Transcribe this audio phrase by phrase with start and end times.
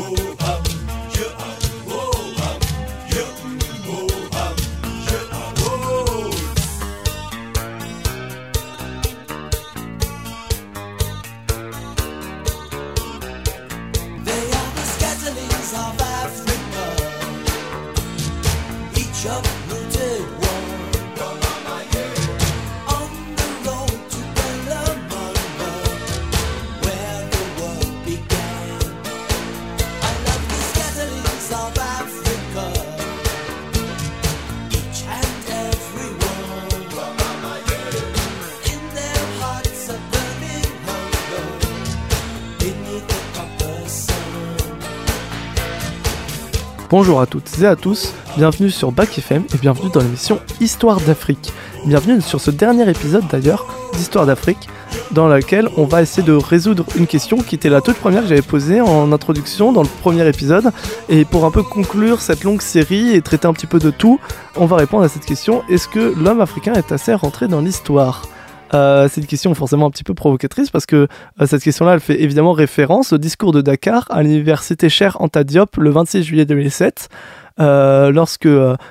[0.00, 0.29] vou.
[46.90, 51.00] Bonjour à toutes et à tous, bienvenue sur Bac FM et bienvenue dans l'émission Histoire
[51.00, 51.52] d'Afrique.
[51.86, 54.68] Bienvenue sur ce dernier épisode d'ailleurs d'Histoire d'Afrique,
[55.12, 58.28] dans laquelle on va essayer de résoudre une question qui était la toute première que
[58.28, 60.72] j'avais posée en introduction dans le premier épisode.
[61.08, 64.18] Et pour un peu conclure cette longue série et traiter un petit peu de tout,
[64.56, 68.26] on va répondre à cette question est-ce que l'homme africain est assez rentré dans l'histoire?
[68.72, 71.08] Euh, c'est une question forcément un petit peu provocatrice parce que
[71.40, 75.44] euh, cette question-là, elle fait évidemment référence au discours de Dakar à l'université Cher Anta
[75.44, 77.08] Diop le 26 juillet 2007.
[77.58, 78.48] Euh, lorsque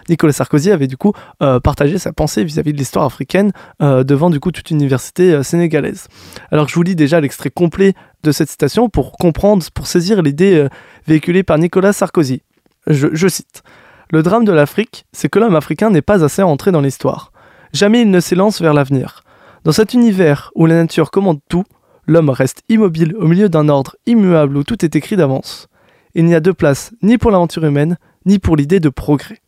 [0.09, 4.51] Nicolas Sarkozy avait du coup partagé sa pensée vis-à-vis de l'histoire africaine devant du coup
[4.51, 6.07] toute université sénégalaise.
[6.51, 10.67] Alors je vous lis déjà l'extrait complet de cette citation pour comprendre, pour saisir l'idée
[11.07, 12.43] véhiculée par Nicolas Sarkozy.
[12.85, 13.63] Je, je cite
[14.11, 17.31] Le drame de l'Afrique, c'est que l'homme africain n'est pas assez entré dans l'histoire.
[17.73, 19.23] Jamais il ne s'élance vers l'avenir.
[19.65, 21.65] Dans cet univers où la nature commande tout,
[22.07, 25.67] l'homme reste immobile au milieu d'un ordre immuable où tout est écrit d'avance.
[26.15, 29.39] Il n'y a de place ni pour l'aventure humaine, ni pour l'idée de progrès.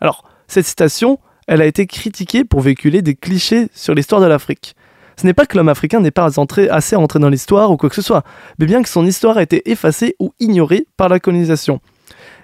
[0.00, 4.74] Alors, cette citation, elle a été critiquée pour véhiculer des clichés sur l'histoire de l'Afrique.
[5.16, 7.94] Ce n'est pas que l'homme africain n'est pas assez entré dans l'histoire ou quoi que
[7.94, 8.24] ce soit,
[8.58, 11.80] mais bien que son histoire a été effacée ou ignorée par la colonisation.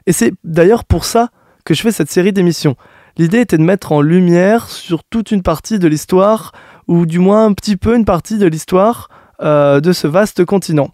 [0.06, 1.30] Et c'est d'ailleurs pour ça
[1.64, 2.76] que je fais cette série d'émissions.
[3.16, 6.52] L'idée était de mettre en lumière sur toute une partie de l'histoire
[6.90, 9.08] ou du moins un petit peu une partie de l'histoire
[9.40, 10.90] euh, de ce vaste continent.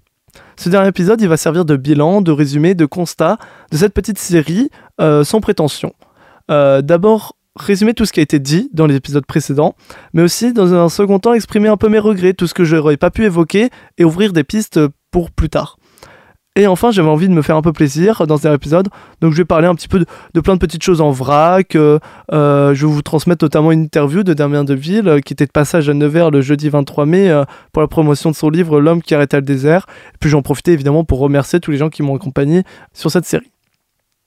[0.57, 3.39] Ce dernier épisode, il va servir de bilan, de résumé, de constat
[3.73, 4.69] de cette petite série
[5.01, 5.95] euh, sans prétention.
[6.51, 9.75] Euh, d'abord, résumer tout ce qui a été dit dans les épisodes précédents,
[10.13, 12.77] mais aussi dans un second temps exprimer un peu mes regrets, tout ce que je
[12.77, 14.79] n'aurais pas pu évoquer et ouvrir des pistes
[15.11, 15.79] pour plus tard.
[16.59, 18.89] Et enfin, j'avais envie de me faire un peu plaisir dans cet épisode.
[19.21, 21.77] Donc, je vais parler un petit peu de, plein de petites choses en vrac.
[21.77, 21.99] Euh,
[22.33, 25.53] euh, je vais vous transmettre notamment une interview de Damien Deville, euh, qui était de
[25.53, 29.15] passage à Nevers le jeudi 23 mai pour la promotion de son livre L'homme qui
[29.15, 29.85] arrêta le désert.
[30.15, 32.63] Et puis, j'en profitais évidemment pour remercier tous les gens qui m'ont accompagné
[32.95, 33.53] sur cette série.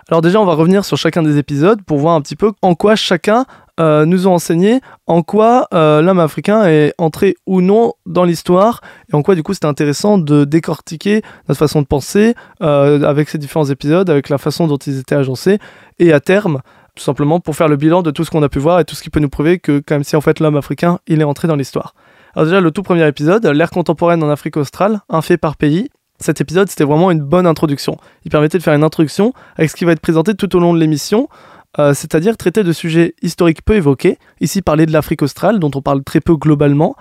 [0.09, 2.75] Alors déjà, on va revenir sur chacun des épisodes pour voir un petit peu en
[2.75, 3.45] quoi chacun
[3.79, 8.81] euh, nous ont enseigné en quoi euh, l'homme africain est entré ou non dans l'histoire
[9.11, 13.29] et en quoi du coup c'était intéressant de décortiquer notre façon de penser euh, avec
[13.29, 15.59] ces différents épisodes, avec la façon dont ils étaient agencés
[15.97, 16.61] et à terme
[16.95, 18.95] tout simplement pour faire le bilan de tout ce qu'on a pu voir et tout
[18.95, 21.25] ce qui peut nous prouver que quand même si en fait l'homme africain il est
[21.25, 21.95] entré dans l'histoire.
[22.35, 25.89] Alors déjà le tout premier épisode, l'ère contemporaine en Afrique australe, un fait par pays.
[26.19, 27.95] Cet épisode c'était vraiment une bonne introduction.
[28.25, 30.73] Il permettait de faire une introduction avec ce qui va être présenté tout au long
[30.73, 31.29] de l'émission
[31.77, 35.81] euh, c'est-à-dire traiter de sujets historiques peu évoqués, ici parler de l'Afrique australe, dont on
[35.81, 36.95] parle très peu globalement,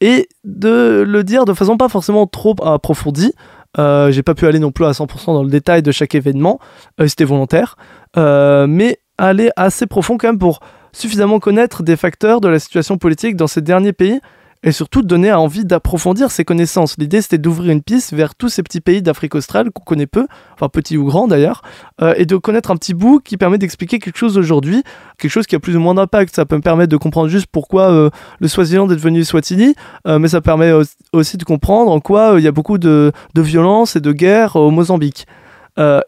[0.00, 3.32] et de le dire de façon pas forcément trop approfondie.
[3.78, 6.58] Euh, j'ai pas pu aller non plus à 100% dans le détail de chaque événement,
[7.00, 7.76] euh, c'était volontaire,
[8.16, 10.60] mais aller assez profond quand même pour
[10.92, 14.20] suffisamment connaître des facteurs de la situation politique dans ces derniers pays
[14.62, 16.96] et surtout donner envie d'approfondir ses connaissances.
[16.98, 20.26] L'idée c'était d'ouvrir une piste vers tous ces petits pays d'Afrique australe qu'on connaît peu,
[20.54, 21.62] enfin petits ou grands d'ailleurs,
[22.02, 24.82] euh, et de connaître un petit bout qui permet d'expliquer quelque chose aujourd'hui,
[25.18, 26.34] quelque chose qui a plus ou moins d'impact.
[26.34, 29.74] Ça peut me permettre de comprendre juste pourquoi euh, le Swaziland est devenu Swatini,
[30.06, 30.72] euh, mais ça permet
[31.12, 34.56] aussi de comprendre en quoi il y a beaucoup de, de violence et de guerre
[34.56, 35.26] au Mozambique.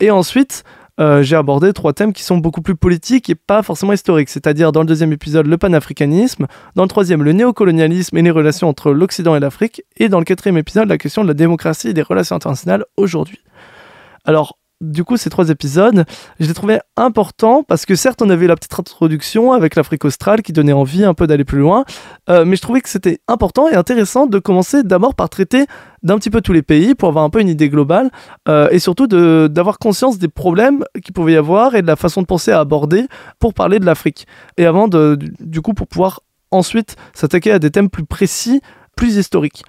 [0.00, 0.64] et ensuite,
[1.00, 4.72] euh, j'ai abordé trois thèmes qui sont beaucoup plus politiques et pas forcément historiques, c'est-à-dire
[4.72, 8.92] dans le deuxième épisode le panafricanisme, dans le troisième le néocolonialisme et les relations entre
[8.92, 12.02] l'Occident et l'Afrique, et dans le quatrième épisode la question de la démocratie et des
[12.02, 13.40] relations internationales aujourd'hui.
[14.24, 16.04] Alors, du coup, ces trois épisodes,
[16.40, 20.42] je les trouvais importants parce que certes, on avait la petite introduction avec l'Afrique australe
[20.42, 21.84] qui donnait envie un peu d'aller plus loin,
[22.28, 25.66] euh, mais je trouvais que c'était important et intéressant de commencer d'abord par traiter
[26.02, 28.10] d'un petit peu tous les pays pour avoir un peu une idée globale
[28.48, 32.20] euh, et surtout d'avoir conscience des problèmes qu'il pouvait y avoir et de la façon
[32.20, 33.06] de penser à aborder
[33.38, 34.26] pour parler de l'Afrique.
[34.56, 36.20] Et avant, de, du coup, pour pouvoir
[36.50, 38.60] ensuite s'attaquer à des thèmes plus précis,
[38.96, 39.64] plus historiques.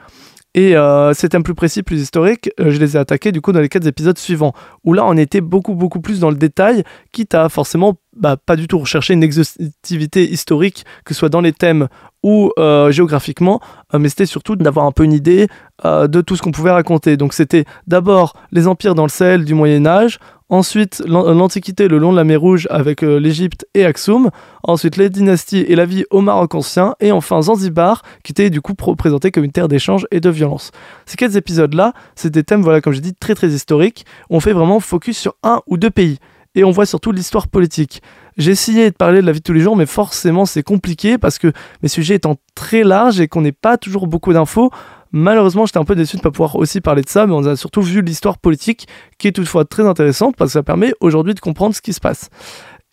[0.56, 3.52] Et euh, ces thèmes plus précis, plus historiques, euh, je les ai attaqués du coup
[3.52, 4.54] dans les quatre épisodes suivants,
[4.84, 8.56] où là on était beaucoup beaucoup plus dans le détail, quitte à forcément bah, pas
[8.56, 11.88] du tout rechercher une exhaustivité historique, que ce soit dans les thèmes
[12.22, 13.60] ou euh, géographiquement,
[13.98, 15.48] mais c'était surtout d'avoir un peu une idée
[15.84, 17.18] de tout ce qu'on pouvait raconter.
[17.18, 20.20] Donc c'était d'abord les empires dans le Sahel du Moyen Âge,
[20.54, 24.30] Ensuite, l'Antiquité le long de la mer Rouge avec euh, l'Égypte et Aksum.
[24.62, 26.94] Ensuite, les dynasties et la vie au Maroc ancien.
[27.00, 30.70] Et enfin, Zanzibar, qui était du coup présenté comme une terre d'échange et de violence.
[31.08, 34.06] Ces quatre épisodes-là, c'est des thèmes, voilà, comme j'ai dit, très très historiques.
[34.30, 36.20] On fait vraiment focus sur un ou deux pays.
[36.54, 38.04] Et on voit surtout l'histoire politique.
[38.38, 41.18] J'ai essayé de parler de la vie de tous les jours, mais forcément c'est compliqué
[41.18, 41.52] parce que
[41.82, 44.70] mes sujets étant très larges et qu'on n'ait pas toujours beaucoup d'infos,
[45.16, 47.46] Malheureusement, j'étais un peu déçu de ne pas pouvoir aussi parler de ça, mais on
[47.46, 48.88] a surtout vu l'histoire politique,
[49.20, 52.00] qui est toutefois très intéressante parce que ça permet aujourd'hui de comprendre ce qui se
[52.00, 52.32] passe.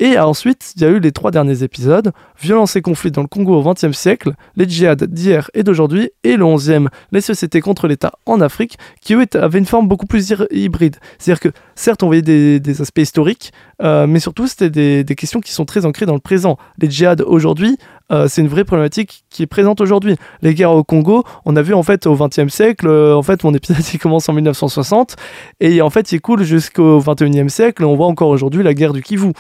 [0.01, 3.29] Et ensuite, il y a eu les trois derniers épisodes, Violence et conflits dans le
[3.29, 7.87] Congo au XXe siècle, les djihad d'hier et d'aujourd'hui, et le onzième, les sociétés contre
[7.87, 10.97] l'État en Afrique, qui eux avaient une forme beaucoup plus hybride.
[11.19, 13.53] C'est-à-dire que certes, on voyait des, aspects historiques,
[13.83, 16.57] euh, mais surtout c'était des, questions qui sont très ancrées dans le présent.
[16.79, 17.77] Les djihad aujourd'hui,
[18.11, 20.17] euh, c'est une vraie problématique qui est présente aujourd'hui.
[20.43, 23.45] Les guerres au Congo, on a vu en fait au XXe siècle, euh, en fait
[23.45, 25.17] mon épisode il commence en 1960,
[25.61, 29.03] et en fait il coule jusqu'au XXIe siècle, on voit encore aujourd'hui la guerre du
[29.03, 29.33] Kivu.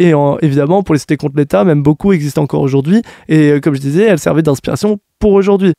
[0.00, 3.02] Et évidemment, pour les cités contre l'État, même beaucoup existent encore aujourd'hui.
[3.26, 5.72] Et euh, comme je disais, elles servaient d'inspiration pour aujourd'hui.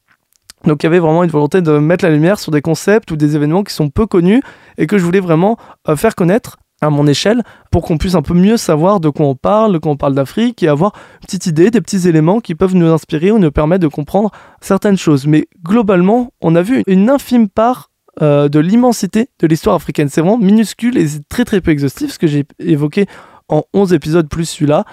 [0.66, 3.16] Donc il y avait vraiment une volonté de mettre la lumière sur des concepts ou
[3.16, 4.42] des événements qui sont peu connus
[4.78, 5.58] et que je voulais vraiment
[5.96, 9.36] faire connaître à mon échelle pour qu'on puisse un peu mieux savoir de quoi on
[9.36, 12.76] parle, quoi on parle d'Afrique et avoir une petite idée, des petits éléments qui peuvent
[12.76, 14.32] nous inspirer ou nous permettre de comprendre
[14.62, 15.28] certaines choses.
[15.28, 17.90] Mais globalement, on a vu une infime part
[18.22, 20.10] euh, de l'immensité de l'histoire africaine.
[20.10, 23.06] C'est vraiment minuscule et très très peu exhaustif, ce que j'ai évoqué
[23.48, 24.86] en 11 épisodes plus celui-là.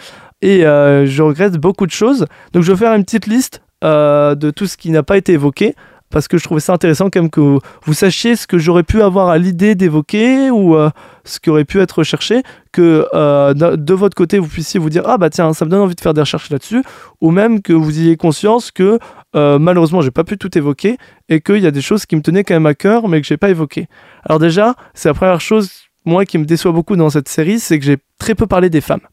[0.42, 2.26] Et euh, je regrette beaucoup de choses.
[2.52, 5.32] Donc je vais faire une petite liste euh, de tout ce qui n'a pas été
[5.32, 5.74] évoqué.
[6.16, 9.02] Parce que je trouvais ça intéressant quand même que vous, sachiez ce que j'aurais pu
[9.02, 10.88] avoir à l'idée d'évoquer ou euh,
[11.24, 12.42] ce qui aurait pu être recherché,
[12.72, 13.06] que
[13.52, 16.00] de votre côté vous puissiez vous dire ah bah tiens ça me donne envie de
[16.00, 16.82] faire des recherches là-dessus,
[17.20, 18.98] ou même que vous ayez conscience que
[19.34, 20.96] malheureusement j'ai pas pu tout évoquer
[21.28, 23.26] et qu'il y a des choses qui me tenaient quand même à cœur mais que
[23.26, 23.86] j'ai pas évoquées.
[24.24, 25.70] Alors déjà c'est la première chose
[26.06, 28.80] moi qui me déçoit beaucoup dans cette série, c'est que j'ai très peu parlé des
[28.80, 29.06] femmes.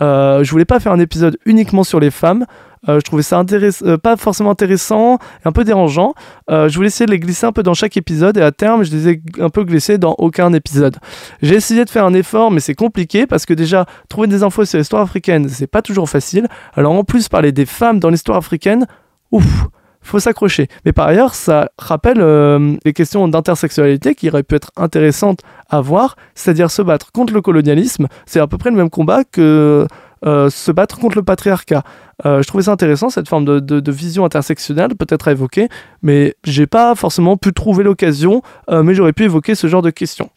[0.00, 2.46] Euh, je voulais pas faire un épisode uniquement sur les femmes.
[2.88, 6.14] Euh, je trouvais ça euh, pas forcément intéressant et un peu dérangeant.
[6.48, 8.90] Je voulais essayer de les glisser un peu dans chaque épisode et à terme, je
[8.90, 10.98] les ai un peu glissés dans aucun épisode.
[11.42, 14.64] J'ai essayé de faire un effort, mais c'est compliqué parce que déjà, trouver des infos
[14.64, 16.48] sur l'histoire africaine, c'est pas toujours facile.
[16.74, 18.86] Alors en plus, parler des femmes dans l'histoire africaine,
[19.32, 19.66] ouf,
[20.04, 20.68] faut s'accrocher.
[20.84, 25.80] Mais par ailleurs, ça rappelle euh, les questions d'intersexualité qui auraient pu être intéressantes à
[25.80, 28.06] voir, c'est-à-dire se battre contre le colonialisme.
[28.26, 29.86] C'est à peu près le même combat que
[30.26, 31.82] euh, se battre contre le patriarcat.
[32.24, 35.68] Euh, je trouvais ça intéressant, cette forme de, vision intersectionnelle, peut-être à évoquer,
[36.02, 40.30] mais j'ai pas forcément pu trouver l'occasion, mais j'aurais pu évoquer ce genre de questions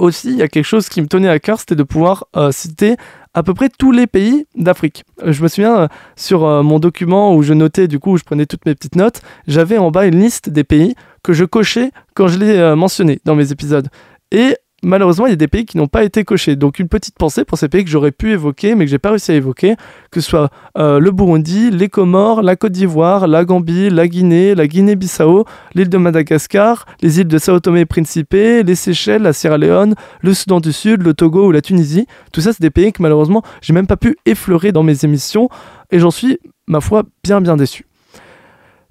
[0.00, 2.96] aussi, il y a quelque chose qui me tenait à cœur, c'était de pouvoir citer
[3.38, 5.04] à peu près tous les pays d'Afrique.
[5.22, 8.16] Euh, je me souviens euh, sur euh, mon document où je notais, du coup, où
[8.16, 11.44] je prenais toutes mes petites notes, j'avais en bas une liste des pays que je
[11.44, 13.88] cochais quand je les mentionnais dans mes épisodes.
[14.32, 16.56] Et malheureusement, il y a des pays qui n'ont pas été cochés.
[16.56, 19.10] Donc, une petite pensée pour ces pays que j'aurais pu évoquer, mais que j'ai pas
[19.10, 19.76] réussi à évoquer,
[20.10, 24.54] que ce soit euh, le Burundi, les Comores, la Côte d'Ivoire, la Gambie, la Guinée,
[24.54, 25.44] la Guinée-Bissau,
[25.74, 29.94] l'île de Madagascar, les îles de Sao Tomé et Principe, les Seychelles, la Sierra Leone,
[30.22, 32.06] le Soudan du Sud, le Togo ou la Tunisie.
[32.32, 35.48] Tout ça, c'est des pays que malheureusement, j'ai même pas pu effleurer dans mes émissions,
[35.90, 37.87] et j'en suis, ma foi, bien bien déçu.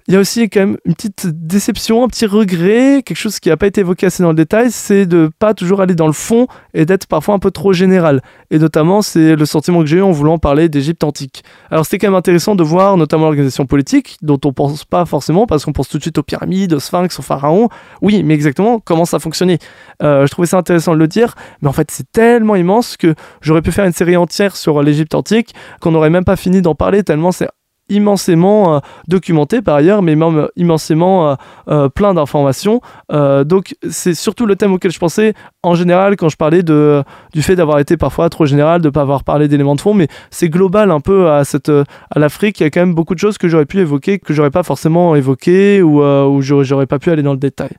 [0.08, 3.50] Il y a aussi quand même une petite déception, un petit regret, quelque chose qui
[3.50, 6.14] n'a pas été évoqué assez dans le détail, c'est de pas toujours aller dans le
[6.14, 8.22] fond et d'être parfois un peu trop général.
[8.50, 11.44] Et notamment, c'est le sentiment que j'ai eu en voulant parler d'Égypte antique.
[11.70, 15.46] Alors c'était quand même intéressant de voir notamment l'organisation politique, dont on pense pas forcément,
[15.46, 17.68] parce qu'on pense tout de suite aux pyramides, aux sphinx, aux pharaons.
[18.00, 19.58] Oui, mais exactement comment ça fonctionnait.
[20.02, 23.14] Euh, je trouvais ça intéressant de le dire, mais en fait c'est tellement immense que
[23.42, 26.74] j'aurais pu faire une série entière sur l'Égypte antique, qu'on n'aurait même pas fini d'en
[26.74, 27.48] parler, tellement c'est
[27.88, 31.34] immensément euh, documenté par ailleurs, mais même immensément euh,
[31.68, 32.80] euh, plein d'informations.
[33.10, 37.02] donc c'est surtout le thème auquel je pensais en général quand je parlais de,
[37.32, 39.94] du fait d'avoir été parfois trop général, de ne pas avoir parlé d'éléments de fond,
[39.94, 42.60] mais c'est global un peu à, à l'Afrique.
[42.60, 44.62] Il y a quand même beaucoup de choses que j'aurais pu évoquer, que j'aurais pas
[44.62, 47.70] forcément évoqué ou où j'aurais pas pu aller dans le détail.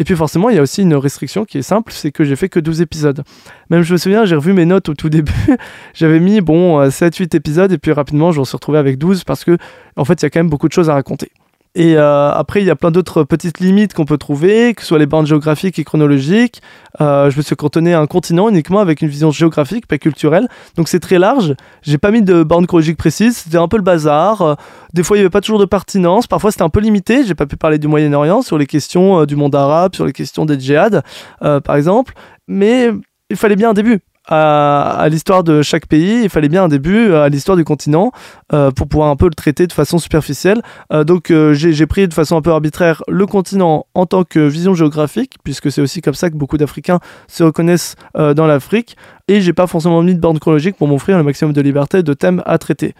[0.00, 2.36] Et puis forcément, il y a aussi une restriction qui est simple, c'est que j'ai
[2.36, 3.24] fait que 12 épisodes.
[3.68, 5.32] Même je me souviens, j'ai revu mes notes au tout début,
[5.94, 9.24] j'avais mis bon 7-8 euh, épisodes et puis rapidement je me suis retrouvé avec 12
[9.24, 9.58] parce que
[9.96, 11.32] en fait, il y a quand même beaucoup de choses à raconter.
[11.74, 14.88] Et euh, après, il y a plein d'autres petites limites qu'on peut trouver, que ce
[14.88, 16.60] soit les bandes géographiques et chronologiques.
[17.00, 20.48] Euh, je me suis cantonné à un continent uniquement avec une vision géographique, pas culturelle.
[20.76, 21.54] Donc c'est très large.
[21.82, 23.38] J'ai pas mis de bornes chronologiques précises.
[23.38, 24.42] C'était un peu le bazar.
[24.42, 24.54] Euh,
[24.94, 26.26] des fois, il n'y avait pas toujours de pertinence.
[26.26, 27.24] Parfois, c'était un peu limité.
[27.24, 30.46] J'ai pas pu parler du Moyen-Orient sur les questions du monde arabe, sur les questions
[30.46, 31.02] des djihad,
[31.40, 32.14] par exemple.
[32.48, 32.90] Mais
[33.30, 37.14] il fallait bien un début à, l'histoire de chaque pays, il fallait bien un début
[37.14, 38.12] à l'histoire du continent
[38.52, 40.62] euh, pour pouvoir un peu le traiter de façon superficielle.
[40.92, 44.40] Euh, donc euh, j'ai pris de façon un peu arbitraire le continent en tant que
[44.40, 48.96] vision géographique, puisque c'est aussi comme ça que beaucoup d'Africains se reconnaissent dans l'Afrique,
[49.28, 52.14] et j'ai pas forcément mis de borne chronologique pour m'offrir le maximum de liberté de
[52.14, 52.94] thèmes à traiter.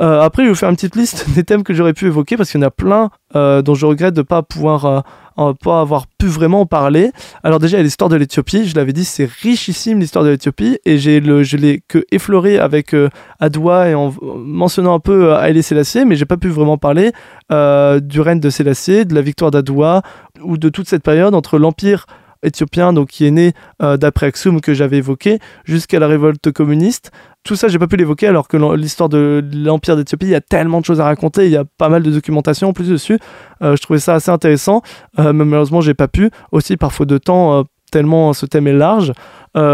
[0.00, 2.50] Après, je vais vous faire une petite liste des thèmes que j'aurais pu évoquer parce
[2.50, 5.04] qu'il y en a plein dont je regrette de ne pas pouvoir
[5.62, 7.12] pas avoir pu vraiment en parler.
[7.42, 8.66] Alors déjà, l'histoire de l'Éthiopie.
[8.66, 10.78] Je l'avais dit, c'est richissime l'histoire de l'Éthiopie.
[10.84, 15.30] Et j'ai le, je l'ai que effleuré avec euh, Adoua et en mentionnant un peu
[15.30, 17.12] euh, Haïlé Sélassié, mais j'ai pas pu vraiment parler
[17.52, 20.02] euh, du règne de Sélassié, de la victoire d'Adoua
[20.42, 22.06] ou de toute cette période entre l'Empire
[22.42, 27.10] éthiopien, donc qui est né euh, d'après Aksum que j'avais évoqué, jusqu'à la révolte communiste.
[27.44, 30.40] Tout ça, j'ai pas pu l'évoquer alors que l'histoire de l'Empire d'Éthiopie, il y a
[30.40, 33.18] tellement de choses à raconter, il y a pas mal de documentation en plus dessus.
[33.62, 34.82] Euh, je trouvais ça assez intéressant,
[35.18, 36.30] euh, mais malheureusement, j'ai pas pu.
[36.52, 39.12] Aussi, par faute de temps, tellement ce thème est large.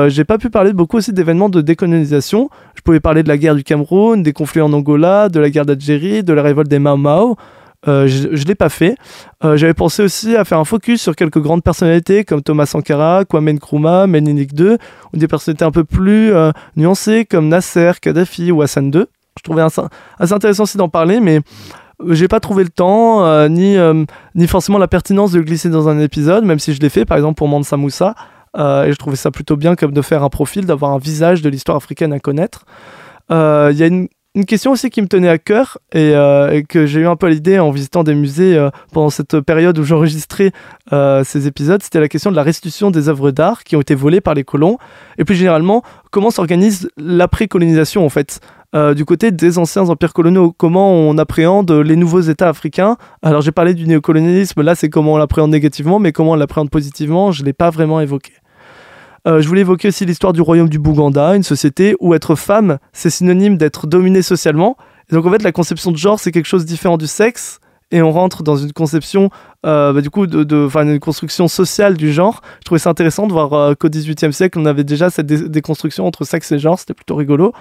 [0.08, 2.48] j'ai pas pu parler beaucoup aussi d'événements de décolonisation.
[2.74, 5.66] Je pouvais parler de la guerre du Cameroun, des conflits en Angola, de la guerre
[5.66, 7.36] d'Algérie, de la révolte des Mau Mau.
[7.88, 8.96] Euh, je ne l'ai pas fait.
[9.44, 13.24] Euh, j'avais pensé aussi à faire un focus sur quelques grandes personnalités comme Thomas Sankara,
[13.24, 14.76] Kwame Nkrumah, Menelik II,
[15.12, 19.04] ou des personnalités un peu plus euh, nuancées comme Nasser, Kadhafi ou Hassan II.
[19.38, 19.82] Je trouvais assez,
[20.18, 21.40] intéressant aussi d'en parler, mais
[22.08, 23.76] j'ai pas trouvé le temps ni,
[24.34, 27.04] ni forcément la pertinence de le glisser dans un épisode, même si je l'ai fait
[27.04, 28.14] par exemple pour Mansa Moussa.
[28.56, 31.50] et je trouvais ça plutôt bien comme de faire un profil, d'avoir un visage de
[31.50, 32.64] l'histoire africaine à connaître.
[33.28, 36.84] Il y a une une question aussi qui me tenait à cœur euh, et, que
[36.84, 40.52] j'ai eu un peu l'idée en visitant des musées euh, pendant cette période où j'enregistrais
[40.92, 43.94] euh, ces épisodes, c'était la question de la restitution des œuvres d'art qui ont été
[43.94, 44.76] volées par les colons.
[45.16, 48.40] Et plus généralement, comment s'organise l'après-colonisation en fait?
[48.94, 52.98] Du côté des anciens empires coloniaux, comment on appréhende les nouveaux États africains?
[53.22, 56.68] Alors j'ai parlé du néocolonialisme, là c'est comment on l'appréhende négativement, mais comment on l'appréhende
[56.68, 58.32] positivement, je ne l'ai pas vraiment évoqué.
[59.26, 62.78] Euh, je voulais évoquer aussi l'histoire du royaume du Bouganda, une société où être femme,
[62.92, 64.76] c'est synonyme d'être dominé socialement.
[65.10, 67.58] Et donc en fait, la conception de genre, c'est quelque chose de différent du sexe
[67.92, 69.30] et on rentre dans une conception,
[69.64, 72.40] euh, bah, du coup, de, une construction sociale du genre.
[72.58, 76.04] Je trouvais ça intéressant de voir euh, qu'au XVIIIe siècle, on avait déjà cette déconstruction
[76.04, 76.78] entre sexe et genre.
[76.80, 77.52] C'était plutôt rigolo.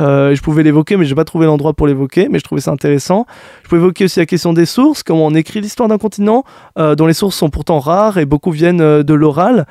[0.00, 2.28] Euh, je pouvais l'évoquer, mais j'ai pas trouvé l'endroit pour l'évoquer.
[2.30, 3.26] Mais je trouvais ça intéressant.
[3.62, 6.44] Je pouvais évoquer aussi la question des sources, comment on écrit l'histoire d'un continent,
[6.76, 9.66] dont les sources sont pourtant rares et beaucoup viennent de l'oral,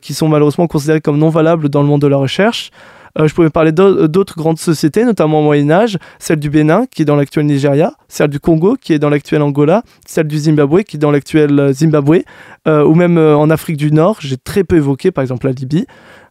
[0.00, 2.70] qui sont malheureusement considérées comme non valables dans le monde de la recherche.
[3.18, 7.02] Euh, je pouvais parler d'autres grandes sociétés, notamment au Moyen Âge, celle du Bénin, qui
[7.02, 10.82] est dans l'actuel Nigeria, celle du Congo, qui est dans l'actuel Angola, celle du Zimbabwe,
[10.82, 12.22] qui est dans l'actuel euh, Zimbabwe,
[12.66, 15.86] euh, ou même en Afrique du Nord, j'ai très peu évoqué, par exemple la Libye.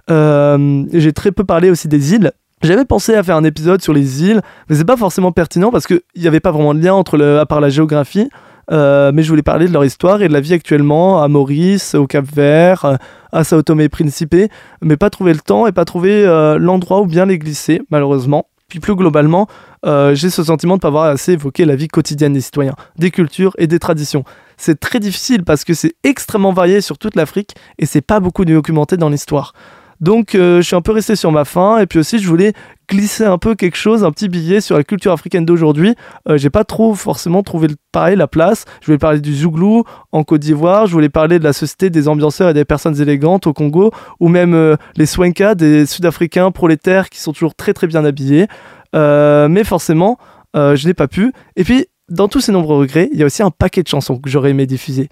[0.08, 2.32] j'ai très peu parlé aussi des îles.
[2.64, 5.88] J'avais pensé à faire un épisode sur les îles, mais c'est pas forcément pertinent parce
[5.88, 8.30] qu'il n'y avait pas vraiment de lien entre à part la géographie.
[8.70, 12.08] Mais je voulais parler de leur histoire et de la vie actuellement à Maurice, au
[12.08, 12.98] Cap Vert,
[13.32, 14.36] à Sao Tomé et Principe,
[14.82, 18.48] mais pas trouvé le temps et pas trouvé euh, l'endroit où bien les glisser, malheureusement.
[18.68, 19.48] Puis plus globalement,
[19.86, 22.76] euh, j'ai ce sentiment de ne pas avoir assez évoqué la vie quotidienne des citoyens,
[22.98, 24.24] des cultures et des traditions.
[24.56, 28.46] C'est très difficile parce que c'est extrêmement varié sur toute l'Afrique et c'est pas beaucoup
[28.46, 29.54] documenté dans l'histoire.
[30.00, 32.54] Donc euh, je suis un peu resté sur ma faim et puis aussi je voulais
[32.92, 35.96] glisser un peu quelque chose, un petit billet sur la culture africaine d'aujourd'hui.
[36.28, 38.66] Euh, j'ai pas trop forcément trouvé pareil la place.
[38.82, 42.10] Je voulais parler du Zouglou en Côte d'Ivoire, je voulais parler de la société des
[42.10, 47.10] ambianceurs et des personnes élégantes au Congo ou même euh, les Swenka des Sud-Africains prolétaires
[47.10, 48.48] qui sont toujours très très bien habillés.
[48.94, 50.18] mais forcément,
[50.54, 51.32] je n'ai pas pu.
[51.56, 54.18] Et puis dans tous ces nombreux regrets, il y a aussi un paquet de chansons
[54.18, 55.08] que j'aurais aimé diffuser.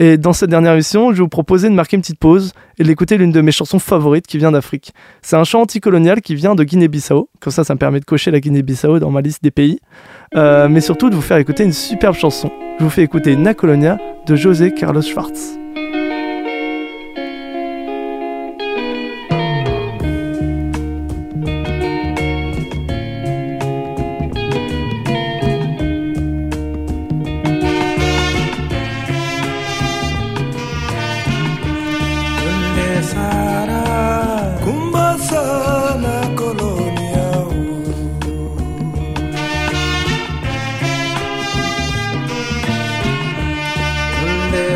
[0.00, 2.84] Et dans cette dernière émission, je vais vous proposer de marquer une petite pause et
[2.84, 4.94] d'écouter l'une de mes chansons favorites qui vient d'Afrique.
[5.20, 7.28] C'est un chant anticolonial qui vient de Guinée-Bissau.
[7.38, 9.78] Comme ça, ça me permet de cocher la Guinée-Bissau dans ma liste des pays.
[10.34, 12.50] Euh, mais surtout de vous faire écouter une superbe chanson.
[12.78, 15.59] Je vous fais écouter Na Colonia de José Carlos Schwartz.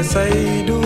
[0.04, 0.83] yes I do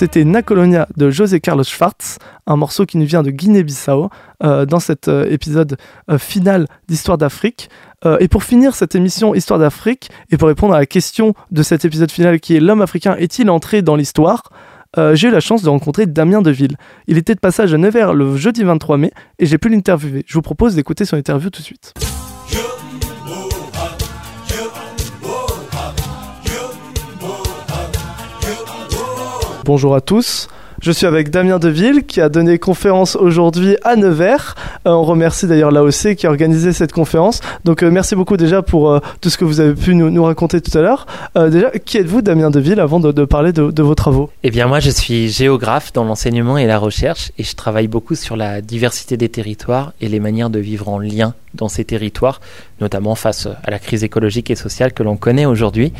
[0.00, 4.08] C'était Colonia de José Carlos Schwartz, un morceau qui nous vient de Guinée-Bissau
[4.42, 5.76] euh, dans cet euh, épisode
[6.10, 7.68] euh, final d'Histoire d'Afrique.
[8.18, 11.84] et pour finir cette émission Histoire d'Afrique, et pour répondre à la question de cet
[11.84, 14.44] épisode final qui est l'homme africain est-il entré dans l'histoire
[14.96, 16.76] j'ai eu la chance de rencontrer Damien Deville.
[17.06, 20.24] Il était de passage à Nevers le jeudi 23 mai et j'ai pu l'interviewer.
[20.26, 21.92] Je vous propose d'écouter son interview tout de suite.
[29.64, 30.48] Bonjour à tous.
[30.80, 34.54] Je suis avec Damien Deville qui a donné conférence aujourd'hui à Nevers.
[34.86, 37.42] Euh, on remercie d'ailleurs l'AOC qui a organisé cette conférence.
[37.66, 40.62] Donc euh, merci beaucoup déjà pour euh, tout ce que vous avez pu nous, raconter
[40.62, 41.06] tout à l'heure.
[41.50, 44.30] déjà, qui êtes-vous Damien Deville avant de, parler de, de, vos travaux?
[44.42, 48.14] Eh bien moi je suis géographe dans l'enseignement et la recherche et je travaille beaucoup
[48.14, 52.40] sur la diversité des territoires et les manières de vivre en lien dans ces territoires,
[52.80, 55.92] notamment face à la crise écologique et sociale que l'on connaît aujourd'hui.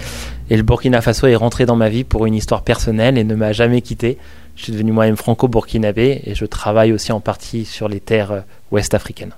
[0.49, 3.35] Et le Burkina Faso est rentré dans ma vie pour une histoire personnelle et ne
[3.35, 4.16] m'a jamais quitté.
[4.61, 8.40] Je suis devenu moi-même franco-burkinabé et je travaille aussi en partie sur les terres euh,
[8.70, 9.33] ouest africaines.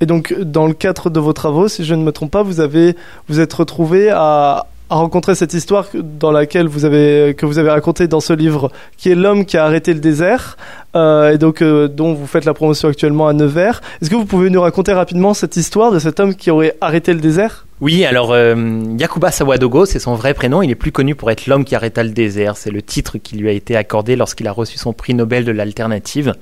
[0.00, 2.60] Et donc, dans le cadre de vos travaux, si je ne me trompe pas, vous
[2.60, 2.96] avez
[3.28, 8.08] vous êtes retrouvé à, rencontrer cette histoire dans laquelle vous avez que vous avez raconté
[8.08, 10.56] dans ce livre, qui est l'homme qui a arrêté le désert,
[10.94, 13.82] euh, et donc euh, dont vous faites la promotion actuellement à Nevers.
[14.00, 17.12] Est-ce que vous pouvez nous raconter rapidement cette histoire de cet homme qui aurait arrêté
[17.12, 17.65] le désert?
[17.80, 20.62] Oui, alors euh, Yakuba Sawadogo, c'est son vrai prénom.
[20.62, 22.56] Il est plus connu pour être l'homme qui arrêta le désert.
[22.56, 25.52] C'est le titre qui lui a été accordé lorsqu'il a reçu son prix Nobel de
[25.52, 26.34] l'alternative.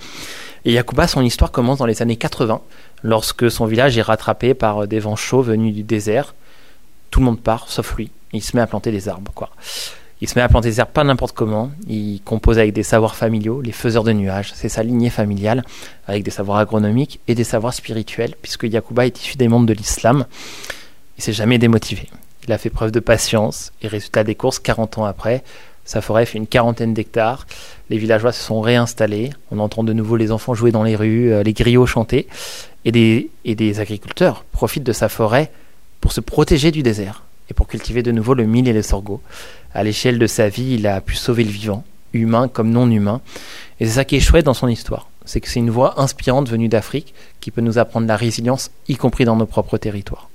[0.65, 2.61] Et Yakuba, son histoire commence dans les années 80,
[3.03, 6.35] lorsque son village est rattrapé par des vents chauds venus du désert.
[7.11, 9.51] Tout le monde part, sauf lui il se met à planter des arbres, quoi.
[10.21, 11.71] Il se met à planter des arbres pas n'importe comment.
[11.87, 14.53] Il compose avec des savoirs familiaux, les faiseurs de nuages.
[14.55, 15.65] C'est sa lignée familiale,
[16.07, 19.75] avec des savoirs agronomiques et des savoirs spirituels, puisque Yakuba est issu des mondes de
[19.75, 20.25] l'islam.
[21.19, 22.09] Il s'est jamais démotivé.
[22.47, 25.43] Il a fait preuve de patience et résultat des courses, 40 ans après,
[25.85, 27.47] sa forêt fait une quarantaine d'hectares.
[27.91, 29.31] Les villageois se sont réinstallés.
[29.51, 32.27] On entend de nouveau les enfants jouer dans les rues, euh, les griots chanter.
[32.87, 35.51] Et des, agriculteurs profitent de sa forêt
[36.01, 39.21] pour se protéger du désert et pour cultiver de nouveau le mil et le sorgho.
[39.75, 43.21] À l'échelle de sa vie, il a pu sauver le vivant, humain comme non humain.
[43.81, 45.09] Et c'est ça qui est chouette dans son histoire.
[45.27, 48.97] C'est que c'est une voix inspirante venue d'Afrique qui peut nous apprendre la résilience, y
[48.97, 50.29] compris dans nos propres territoires.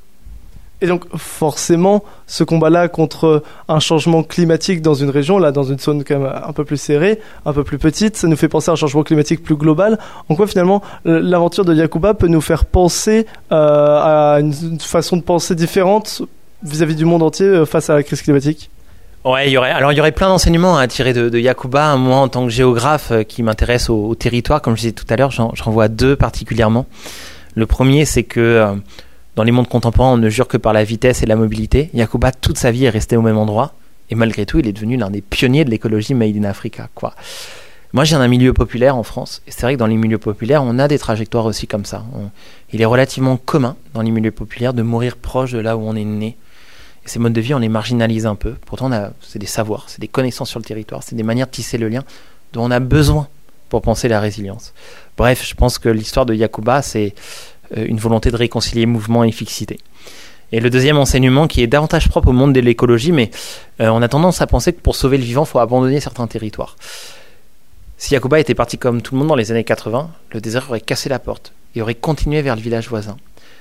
[0.81, 5.79] Et donc forcément, ce combat-là contre un changement climatique dans une région, là dans une
[5.79, 8.69] zone quand même un peu plus serrée, un peu plus petite, ça nous fait penser
[8.69, 9.99] à un changement climatique plus global.
[10.29, 15.21] En quoi finalement l'aventure de Yakuba peut nous faire penser euh, à une façon de
[15.21, 16.21] penser différente
[16.63, 18.69] vis-à-vis du monde entier euh, face à la crise climatique?
[19.25, 21.97] Ouais, il y aurait, alors il y aurait plein d'enseignements à tirer de, Yakuba.
[21.97, 25.17] Moi, en tant que géographe euh, qui m'intéresse au, territoire, comme je disais tout à
[25.17, 26.85] l'heure, j'en vois deux particulièrement.
[27.55, 28.79] Le premier, c'est que
[29.35, 31.89] dans les mondes contemporains, on ne jure que par la vitesse et la mobilité.
[31.93, 33.73] Yakuba, toute sa vie, est resté au même endroit.
[34.09, 36.89] Et malgré tout, il est devenu l'un des pionniers de l'écologie made in Africa.
[36.95, 37.13] Quoi.
[37.93, 39.41] Moi, j'ai un milieu populaire en France.
[39.47, 42.03] Et c'est vrai que dans les milieux populaires, on a des trajectoires aussi comme ça.
[42.73, 45.95] il est relativement commun dans les milieux populaires de mourir proche de là où on
[45.95, 46.37] est né
[47.09, 48.53] ces modes de vie, on les marginalise un peu.
[48.65, 48.89] Pourtant,
[49.21, 51.89] c'est des savoirs, c'est des connaissances sur le territoire, c'est des manières de tisser le
[51.89, 52.03] lien
[52.53, 53.27] dont on a besoin
[53.69, 54.73] pour penser la résilience.
[55.17, 57.13] Bref, je pense que l'histoire de Yakuba, c'est
[57.75, 59.77] une volonté de réconcilier mouvement et fixité.
[60.51, 63.29] Et le deuxième enseignement, qui est davantage propre au monde de l'écologie, mais
[63.81, 66.25] euh, on a tendance à penser que pour sauver le vivant, il faut abandonner certains
[66.27, 66.75] territoires.
[67.97, 70.81] Si Yakuba était parti comme tout le monde dans les années 80, le désert aurait
[70.81, 73.17] cassé la porte et aurait continué vers le village voisin.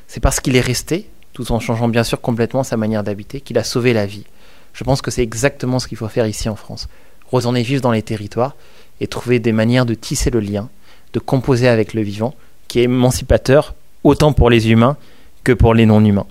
[0.07, 3.59] C'est parce qu'il est resté tout en changeant bien sûr complètement sa manière d'habiter, qu'il
[3.59, 4.25] a sauvé la vie.
[4.73, 6.89] Je pense que c'est exactement ce qu'il faut faire ici en France.
[7.31, 8.57] Retourner vivre dans les territoires
[9.01, 10.69] et trouver des manières de tisser le lien,
[11.13, 12.35] de composer avec le vivant,
[12.67, 14.97] qui est émancipateur autant pour les humains
[15.45, 16.27] que pour les non-humains.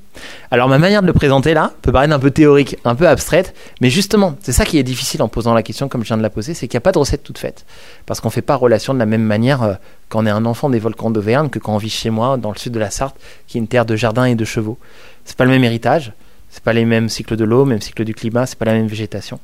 [0.51, 3.53] Alors ma manière de le présenter là peut paraître un peu théorique, un peu abstraite,
[3.81, 6.21] mais justement, c'est ça qui est difficile en posant la question comme je viens de
[6.21, 7.65] la poser, c'est qu'il n'y a pas de recette toute faite.
[8.05, 9.73] Parce qu'on ne fait pas relation de la même manière euh,
[10.09, 12.51] quand on est un enfant des volcans d'Auvergne que quand on vit chez moi, dans
[12.51, 13.15] le sud de la Sarthe,
[13.47, 14.77] qui est une terre de jardins et de chevaux.
[15.25, 16.13] C'est pas le même héritage,
[16.49, 18.87] c'est pas les mêmes cycles de l'eau, même cycle du climat, c'est pas la même
[18.87, 19.39] végétation.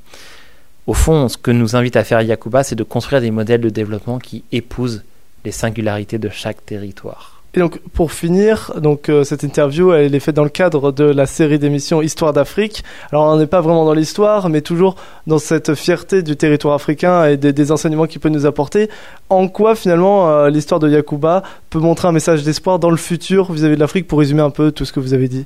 [0.86, 3.69] Au fond, ce que nous invite à faire Yakuba, c'est de construire des modèles de
[3.69, 5.03] développement qui épousent
[5.45, 7.33] les singularités de chaque territoire.
[7.56, 11.04] Et donc pour finir, donc euh, cette interview elle est faite dans le cadre de
[11.04, 12.84] la série d'émissions Histoire d'Afrique.
[13.12, 14.96] Alors on n'est pas vraiment dans l'histoire, mais toujours
[15.28, 18.89] dans cette fierté du territoire africain et des, enseignements qu'il peut nous apporter.
[19.30, 23.52] En quoi finalement euh, l'histoire de Yakuba peut montrer un message d'espoir dans le futur
[23.52, 25.46] vis-à-vis de l'Afrique pour résumer un peu tout ce que vous avez dit?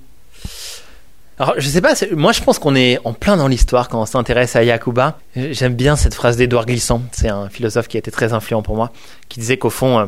[1.40, 4.06] Alors, je sais pas, moi je pense qu'on est en plein dans l'histoire quand on
[4.06, 5.20] s'intéresse à Yakuba.
[5.36, 8.78] J'aime bien cette phrase d'Edouard Glissant, c'est un philosophe qui a été très influent pour
[8.78, 8.92] moi,
[9.28, 10.06] qui disait qu'au fond, euh,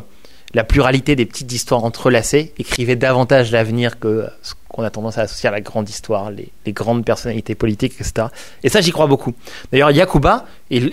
[0.53, 5.21] la pluralité des petites histoires entrelacées écrivait davantage l'avenir que ce qu'on a tendance à
[5.21, 8.27] associer à la grande histoire, les, grandes personnalités politiques, etc.
[8.63, 9.33] Et ça, j'y crois beaucoup.
[9.71, 10.45] D'ailleurs, Yakuba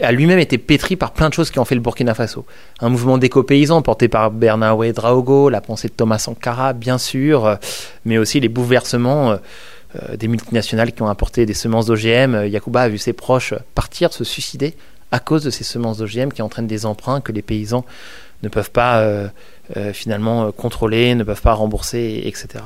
[0.03, 2.47] a lui-même été pétri par plein de choses qui ont fait le Burkina Faso.
[2.81, 7.57] Un mouvement d'éco-paysans porté par Bernard Draogo, la pensée de Thomas Sankara, bien sûr, euh,
[8.05, 9.37] mais aussi les bouleversements euh,
[9.97, 12.47] euh, des multinationales qui ont apporté des semences d'OGM.
[12.47, 14.75] Yakuba a vu ses proches partir, se suicider
[15.13, 17.85] à cause de ces semences d'OGM qui entraînent des emprunts que les paysans
[18.43, 19.29] ne peuvent pas euh,
[19.77, 22.65] euh, finalement euh, contrôler, ne peuvent pas rembourser, etc.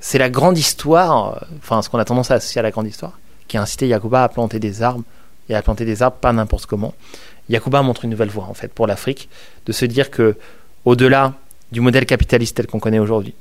[0.00, 3.18] C'est la grande histoire, enfin ce qu'on a tendance à associer à la grande histoire,
[3.48, 5.04] qui a incité Yakuba à planter des arbres
[5.48, 6.94] et à planter des arbres pas n'importe comment.
[7.48, 9.28] Yakuba montre une nouvelle voie en fait pour l'Afrique,
[9.66, 10.36] de se dire que
[10.84, 11.34] au-delà
[11.72, 13.34] du modèle capitaliste tel qu'on connaît aujourd'hui,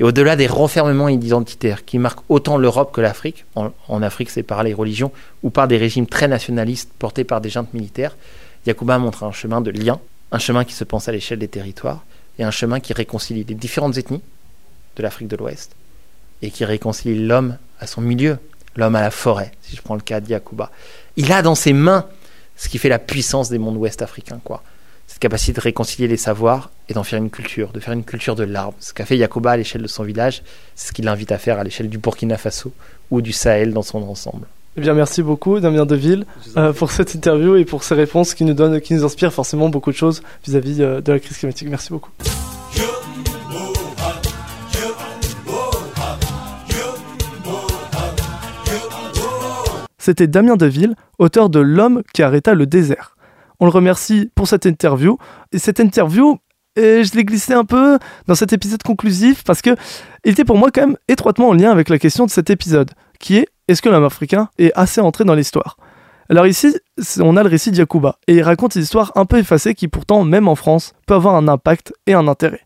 [0.00, 4.62] et au-delà des renfermements identitaires qui marquent autant l'Europe que l'Afrique, en, Afrique c'est par
[4.62, 5.10] les religions
[5.42, 8.16] ou par des régimes très nationalistes portés par des juntes militaires,
[8.66, 9.98] Yakuba montre un chemin de lien,
[10.32, 12.04] un chemin qui se pense à l'échelle des territoires
[12.38, 14.22] et un chemin qui réconcilie les différentes ethnies
[14.96, 15.72] de l'Afrique de l'Ouest
[16.42, 18.38] et qui réconcilie l'homme à son milieu,
[18.76, 20.70] l'homme à la forêt, si je prends le cas de Yakuba.
[21.16, 22.06] Il a dans ses mains
[22.56, 24.62] ce qui fait la puissance des mondes ouest africains, quoi.
[25.06, 28.34] Cette capacité de réconcilier les savoirs et d'en faire une culture, de faire une culture
[28.34, 28.76] de l'arbre.
[28.78, 30.42] Ce qu'a fait Yakuba à l'échelle de son village,
[30.74, 32.72] c'est ce qu'il l'invite à faire à l'échelle du Burkina Faso
[33.10, 34.46] ou du Sahel dans son ensemble.
[34.78, 36.24] Eh bien, merci beaucoup, Damien Deville,
[36.56, 39.70] euh, pour cette interview et pour ces réponses qui nous donnent, qui nous inspirent forcément
[39.70, 41.68] beaucoup de choses vis-à-vis euh, de la crise climatique.
[41.68, 42.12] Merci beaucoup.
[49.98, 53.16] C'était Damien Deville, auteur de L'homme qui arrêta le désert.
[53.58, 55.18] On le remercie pour cette interview.
[55.50, 56.38] Et cette interview,
[56.76, 59.70] et je l'ai glissé un peu dans cet épisode conclusif parce que
[60.24, 62.92] il était pour moi quand même étroitement en lien avec la question de cet épisode,
[63.18, 65.76] qui est est-ce que l'homme africain est assez entré dans l'histoire?
[66.30, 66.74] Alors ici,
[67.20, 67.86] on a le récit de
[68.26, 71.34] et il raconte une histoire un peu effacée qui pourtant, même en France, peut avoir
[71.36, 72.60] un impact et un intérêt.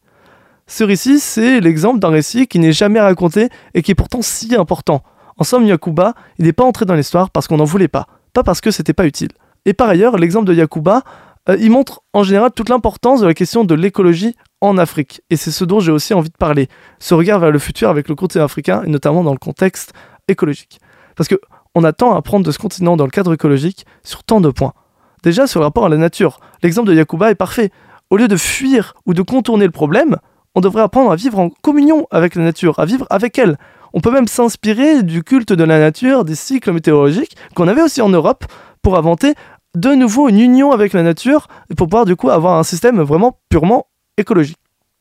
[0.66, 4.54] Ce récit, c'est l'exemple d'un récit qui n'est jamais raconté et qui est pourtant si
[4.56, 5.02] important.
[5.36, 8.42] En somme, Yakuba, il n'est pas entré dans l'histoire parce qu'on n'en voulait pas, pas
[8.42, 9.30] parce que c'était pas utile.
[9.64, 11.02] Et par ailleurs, l'exemple de Yakuba,
[11.48, 15.22] euh, il montre en général toute l'importance de la question de l'écologie en Afrique.
[15.30, 16.68] Et c'est ce dont j'ai aussi envie de parler.
[16.98, 19.92] Ce regard vers le futur avec le continent africain, et notamment dans le contexte
[20.28, 20.80] écologique.
[21.16, 21.37] Parce que
[21.74, 24.50] on a tant à apprendre de ce continent dans le cadre écologique sur tant de
[24.50, 24.74] points.
[25.22, 26.40] Déjà sur le rapport à la nature.
[26.62, 27.70] L'exemple de Yakuba est parfait.
[28.11, 30.16] Au lieu de fuir ou de contourner le problème,
[30.54, 33.56] on devrait apprendre à vivre en communion avec la nature, à vivre avec elle.
[33.94, 38.02] On peut même s'inspirer du culte de la nature, des cycles météorologiques qu'on avait aussi
[38.02, 38.44] en Europe
[38.82, 39.35] pour inventer
[39.74, 43.38] de nouveau une union avec la nature pour pouvoir du coup avoir un système vraiment
[43.48, 43.87] purement
[44.18, 44.58] écologique.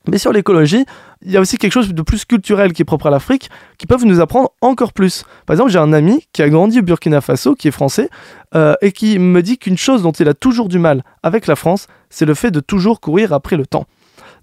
[0.07, 0.85] Mais sur l'écologie,
[1.23, 3.85] il y a aussi quelque chose de plus culturel qui est propre à l'Afrique, qui
[3.85, 5.23] peuvent nous apprendre encore plus.
[5.45, 8.09] Par exemple, j'ai un ami qui a grandi au Burkina Faso, qui est français,
[8.55, 11.55] euh, et qui me dit qu'une chose dont il a toujours du mal avec la
[11.55, 13.85] France, c'est le fait de toujours courir après le temps.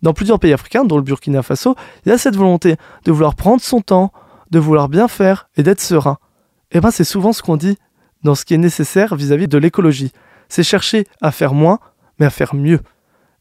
[0.02, 1.74] Dans plusieurs pays africains, dont le Burkina Faso,
[2.06, 4.12] il y a cette volonté de vouloir prendre son temps,
[4.50, 6.18] de vouloir bien faire et d'être serein.
[6.70, 7.78] Et eh bien c'est souvent ce qu'on dit
[8.22, 10.12] dans ce qui est nécessaire vis-à-vis de l'écologie.
[10.48, 11.78] C'est chercher à faire moins,
[12.18, 12.80] mais à faire mieux.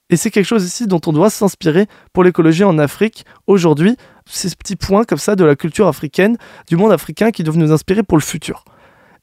[0.09, 4.49] Et c'est quelque chose ici dont on doit s'inspirer pour l'écologie en Afrique aujourd'hui, ces
[4.55, 8.03] petits points comme ça de la culture africaine, du monde africain qui doivent nous inspirer
[8.03, 8.63] pour le futur.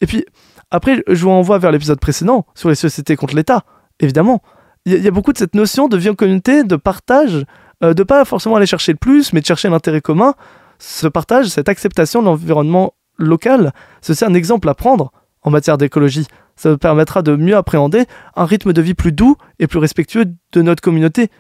[0.01, 0.25] Et puis,
[0.71, 3.65] après, je vous renvoie vers l'épisode précédent sur les sociétés contre l'État,
[4.01, 4.43] évidemment.
[4.87, 7.47] Il y, a beaucoup de cette notion de vie en communauté, de partage,
[7.83, 10.35] euh, de pas forcément aller chercher le plus, mais de chercher l'intérêt commun.
[10.79, 16.27] Ce partage, cette acceptation de l'environnement local, c'est un exemple à prendre en matière d'écologie.
[16.57, 18.05] Ça permettra de mieux appréhender
[18.37, 21.31] un rythme de vie plus doux et plus respectueux de notre communauté.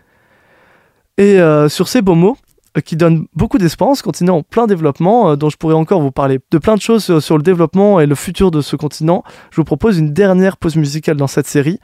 [1.16, 2.37] Et euh, sur ces beaux mots,
[2.77, 6.11] euh, qui donnent beaucoup d'espoir, continent en plein développement, euh, dont je pourrais encore vous
[6.11, 9.57] parler de plein de choses sur, le développement et le futur de ce continent, je
[9.57, 11.79] vous propose une dernière pause musicale dans cette série.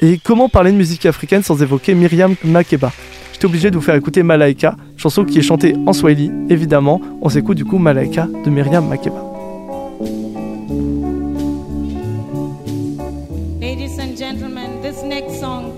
[0.00, 2.90] Et comment parler de musique africaine sans évoquer Myriam Makeba?
[3.32, 7.00] J'étais obligé de vous faire écouter Malaika, chanson qui est chantée en Swahili, évidemment.
[7.22, 9.22] On s'écoute du coup Malaika de Myriam Makeba.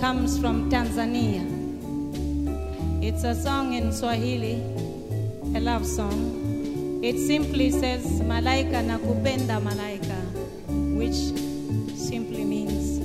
[0.07, 1.43] Comes from Tanzania.
[3.03, 4.63] It's a song in Swahili,
[5.57, 7.01] a love song.
[7.03, 10.19] It simply says Malaika nakupenda malaika,
[11.01, 11.19] which
[11.99, 13.03] simply means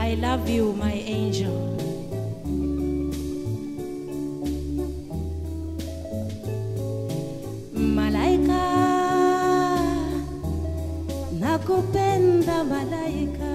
[0.00, 1.54] I love you, my angel.
[7.98, 8.62] Malaika
[11.38, 13.49] nakupenda malaika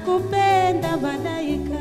[0.00, 1.80] nakupenda malaika,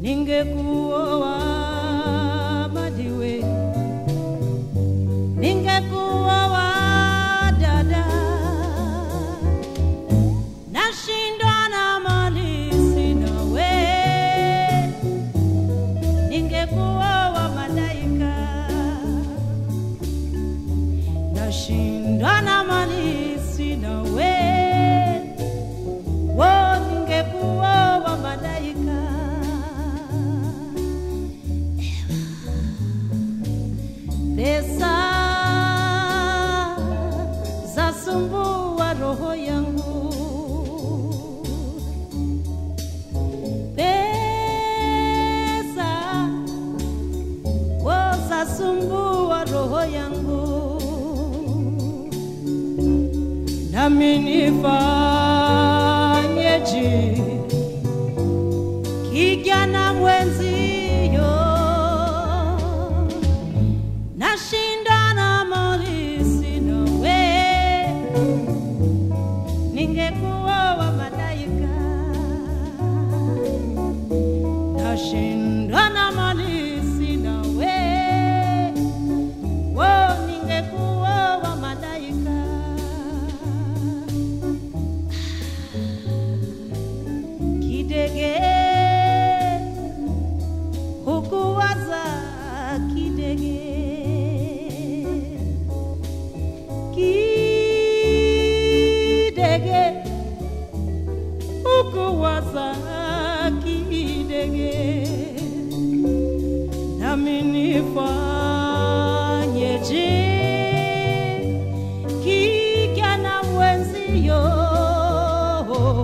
[0.00, 1.51] ningekuoa
[38.12, 38.51] someone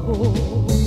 [0.08, 0.77] amor.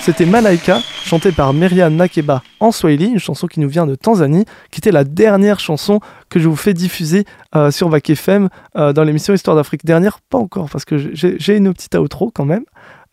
[0.00, 4.44] C'était Malaika, chanté par Myriam Nakeba en Swahili, une chanson qui nous vient de Tanzanie,
[4.70, 7.24] qui était la dernière chanson que je vous fais diffuser
[7.56, 9.84] euh, sur Vac FM euh, dans l'émission Histoire d'Afrique.
[9.84, 12.62] Dernière, pas encore, parce que j'ai une petite outro quand même.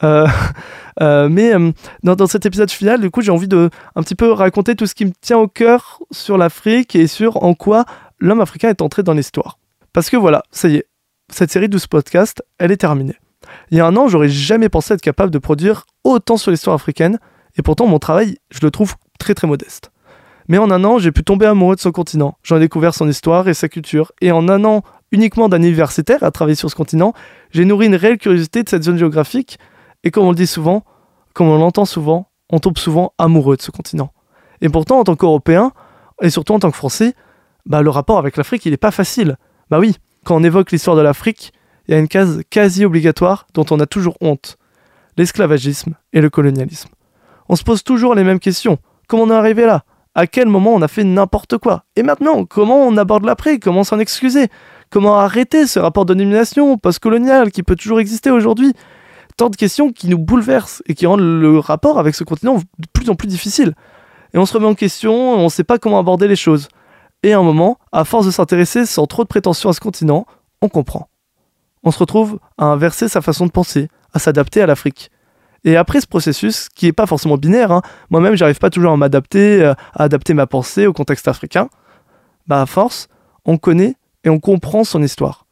[0.04, 0.28] Euh,
[1.02, 1.72] euh, mais euh,
[2.04, 4.88] dans, dans cet épisode final, du coup, j'ai envie de un petit peu raconter tout
[4.88, 7.86] ce qui me tient au cœur sur l'Afrique et sur en quoi
[8.20, 9.58] l'homme africain est entré dans l'histoire.
[9.92, 10.88] Parce que voilà, ça y est,
[11.30, 13.16] cette série de ce podcast, elle est terminée.
[13.72, 16.76] Il y a un an, j'aurais jamais pensé être capable de produire autant sur l'histoire
[16.76, 17.20] africaine,
[17.58, 19.92] et pourtant mon travail, je le trouve très très modeste.
[20.48, 22.38] Mais en un an, j'ai pu tomber amoureux de son continent.
[22.44, 24.12] J'en ai découvert son histoire et sa culture.
[24.22, 27.14] Et en un an uniquement d'un universitaire à travailler sur ce continent,
[27.52, 29.58] j'ai nourri une réelle curiosité de cette zone géographique.
[30.04, 30.84] Et comme on le dit souvent,
[31.34, 34.12] comme on l'entend souvent, on tombe souvent amoureux de ce continent.
[34.62, 35.72] Et pourtant, en tant qu'Européen,
[36.22, 37.14] et surtout en tant que Français,
[37.66, 39.38] bah, le rapport avec l'Afrique, il n'est pas facile.
[39.70, 41.54] Bah oui, quand on évoque l'histoire de l'Afrique,
[41.88, 44.58] il y a une case quasi obligatoire dont on a toujours honte.
[45.18, 46.90] L'esclavagisme et le colonialisme.
[47.50, 48.78] On se pose toujours les mêmes questions.
[49.08, 49.84] Comment on est arrivé là?
[50.16, 51.86] À quel moment on a fait n'importe quoi?
[51.96, 54.48] Et maintenant, comment on aborde l'après Comment s'en excuser?
[54.90, 58.74] Comment arrêter ce rapport de domination postcolonial qui peut toujours exister aujourd'hui?
[59.38, 62.88] Tant de questions qui nous bouleversent et qui rendent le rapport avec ce continent de
[62.94, 63.74] plus en plus difficile.
[64.34, 66.68] Et on se remet en question, on ne sait pas comment aborder les choses.
[67.24, 70.26] Et à un moment, à force de s'intéresser sans trop de prétention à ce continent,
[70.62, 71.08] on comprend.
[71.84, 75.12] On se retrouve à inverser sa façon de penser, à s'adapter à l'Afrique.
[75.66, 78.98] Et après ce processus, qui n'est pas forcément binaire, hein, moi-même j'arrive pas toujours à
[78.98, 81.70] m'adapter, euh, à adapter ma pensée au contexte africain,
[82.48, 83.08] bah à force,
[83.46, 85.43] on connaît et on comprend son histoire.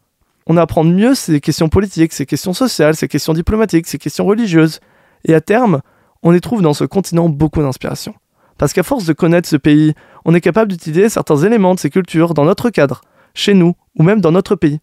[0.48, 4.80] On apprend mieux ses questions politiques, ses questions sociales, ses questions diplomatiques, ses questions religieuses.
[5.26, 5.82] Et à terme,
[6.24, 8.16] on y trouve dans ce continent beaucoup d'inspiration.
[8.58, 9.94] Parce qu'à force de connaître ce pays,
[10.26, 13.02] on est capable d'utiliser certains éléments de ses cultures dans notre cadre,
[13.34, 14.80] chez nous, ou même dans notre pays.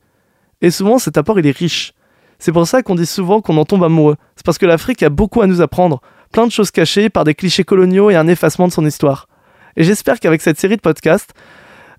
[0.61, 1.93] Et souvent, cet apport, il est riche.
[2.39, 4.17] C'est pour ça qu'on dit souvent qu'on en tombe amoureux.
[4.37, 6.01] C'est parce que l'Afrique a beaucoup à nous apprendre,
[6.33, 9.29] plein de choses cachées par des clichés coloniaux et un effacement de son histoire.
[9.77, 11.35] Et j'espère qu'avec cette série de podcasts,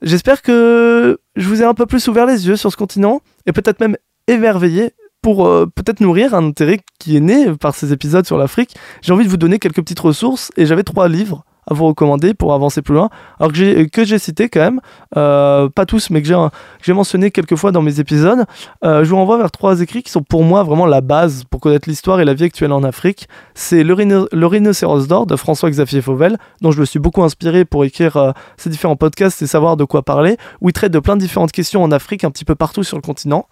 [0.02, 3.52] j'espère que je vous ai un peu plus ouvert les yeux sur ce continent et
[3.52, 3.98] peut-être même
[4.28, 8.76] émerveillé pour euh, peut-être nourrir un intérêt qui est né par ces épisodes sur l'Afrique.
[9.02, 12.34] J'ai envie de vous donner quelques petites ressources et j'avais trois livres à vous recommander
[12.34, 13.10] pour avancer plus loin.
[13.40, 14.82] Alors que j'ai, j'ai cité quand même,
[15.18, 16.50] euh, pas tous, mais que j'ai, que
[16.86, 18.46] j'ai mentionné quelques fois dans mes épisodes.
[18.84, 21.62] Euh, je vous renvoie vers trois écrits qui sont pour moi vraiment la base pour
[21.62, 23.28] connaître l'histoire et la vie actuelle en Afrique.
[23.54, 27.66] C'est Le, rhino- Le rhinocéros d'or de François-Xavier Fauvel, dont je me suis beaucoup inspiré
[27.66, 31.00] pour écrire euh, ces différents podcasts et savoir de quoi parler, où il traite de
[31.00, 33.46] plein de différentes questions en Afrique, un petit peu partout sur le continent.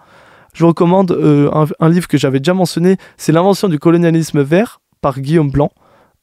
[0.53, 4.79] Je vous recommande euh, un livre que j'avais déjà mentionné, c'est L'invention du colonialisme vert
[5.01, 5.71] par Guillaume Blanc,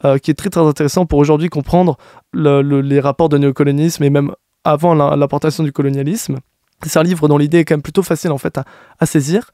[0.04, 1.96] euh, qui est très très intéressant pour aujourd'hui comprendre
[2.32, 4.32] le- le- les rapports de néocolonialisme et même
[4.64, 6.38] avant l'importation du colonialisme.
[6.86, 8.58] C'est un livre dont l'idée est quand même plutôt facile en fait
[8.98, 9.50] à, saisir.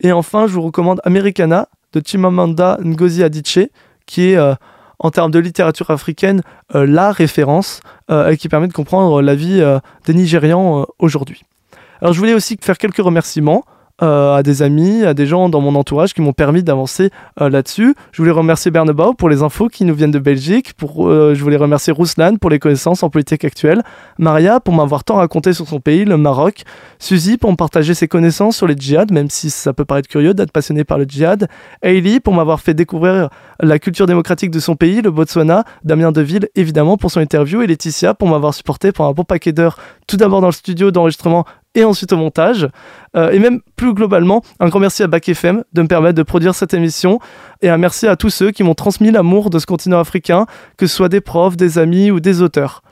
[0.00, 3.70] Et enfin, je vous recommande Americana de Chimamanda Ngozi Adichie,
[4.06, 4.54] qui est euh,
[4.98, 6.42] en termes de littérature africaine
[6.74, 7.80] euh, la référence
[8.10, 9.62] et qui permet de comprendre la vie
[10.06, 11.42] des Nigérians aujourd'hui.
[12.00, 13.64] Alors je voulais aussi faire quelques remerciements
[14.00, 17.48] euh, à des amis, à des gens dans mon entourage qui m'ont permis d'avancer euh,
[17.48, 17.96] là-dessus.
[18.12, 20.72] Je voulais remercier Bernebau pour les infos qui nous viennent de Belgique.
[21.00, 23.82] Euh, je voulais remercier Ruslan pour les connaissances en politique actuelle.
[24.18, 26.62] Maria pour m'avoir tant raconté sur son pays, le Maroc.
[27.00, 30.32] Suzy pour me partager ses connaissances sur les djihad, même si ça peut paraître curieux
[30.32, 31.48] d'être passionné par le djihad.
[31.82, 33.30] Hailey pour m'avoir fait découvrir
[33.60, 35.64] la culture démocratique de son pays, le Botswana.
[35.82, 37.62] Damien Deville évidemment pour son interview.
[37.62, 39.76] Et Laetitia pour m'avoir supporté pour un bon paquet d'heures,
[40.06, 41.44] tout d'abord dans le studio d'enregistrement
[41.78, 42.68] et ensuite au montage.
[43.16, 46.22] Euh, et même plus globalement, un grand merci à Bac FM de me permettre de
[46.22, 47.20] produire cette émission
[47.62, 50.86] et un merci à tous ceux qui m'ont transmis l'amour de ce continent africain, que
[50.86, 52.82] ce soit des profs, des amis ou des auteurs.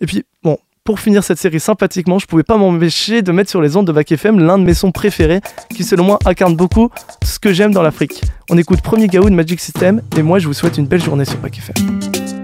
[0.00, 3.60] Et puis, bon, pour finir cette série sympathiquement, je pouvais pas m'empêcher de mettre sur
[3.60, 6.88] les ondes de Bac FM l'un de mes sons préférés qui, selon moi, incarne beaucoup
[7.22, 8.22] ce que j'aime dans l'Afrique.
[8.50, 11.26] On écoute Premier Gaou de Magic System et moi, je vous souhaite une belle journée
[11.26, 12.41] sur Bac FM.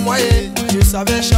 [0.06, 0.20] Wa.
[0.20, 0.54] Eh.
[0.94, 1.33] savais